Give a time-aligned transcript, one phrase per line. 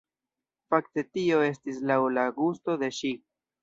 [0.73, 3.19] Fakte tio estis laŭ la gusto de ŝi.